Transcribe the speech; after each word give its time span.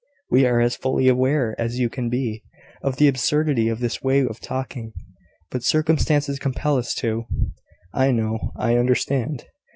We 0.31 0.47
are 0.47 0.59
as 0.59 0.75
fully 0.75 1.07
aware 1.07 1.53
as 1.61 1.77
you 1.77 1.87
can 1.87 2.09
be, 2.09 2.41
of 2.81 2.97
the 2.97 3.07
absurdity 3.07 3.67
of 3.69 3.79
this 3.81 4.01
way 4.01 4.21
of 4.25 4.39
talking: 4.39 4.93
but 5.51 5.61
circumstances 5.61 6.39
compel 6.39 6.77
us 6.79 6.95
to" 6.95 7.25
"I 7.93 8.09
know, 8.11 8.51
I 8.55 8.77
understand. 8.77 9.45